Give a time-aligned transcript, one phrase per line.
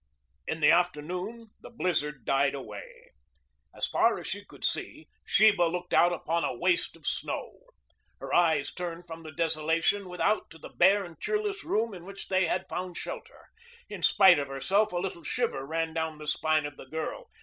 [0.47, 3.11] In the afternoon the blizzard died away.
[3.71, 7.59] As far as she could see, Sheba looked out upon a waste of snow.
[8.19, 12.29] Her eyes turned from the desolation without to the bare and cheerless room in which
[12.29, 13.49] they had found shelter.
[13.89, 17.29] In spite of herself a little shiver ran down the spine of the girl.